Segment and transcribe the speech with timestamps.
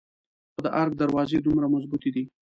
[0.53, 2.23] خو د ارګ دروازې دومره مظبوتې دي.